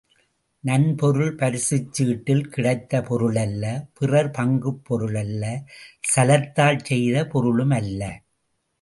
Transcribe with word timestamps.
நன்பொருள் 0.63 1.35
பரிசுச் 1.35 1.91
சீட்டில் 1.91 2.49
கிடைத்த 2.49 3.01
பொருளல்ல 3.09 3.63
பிறர் 3.93 4.31
பங்குப் 4.39 4.83
பொருள் 4.83 5.17
அல்ல 5.23 5.43
சலத்தால் 6.11 6.83
செய்த 6.83 7.27
பொருளும் 7.27 7.75
அல்ல. 7.79 8.01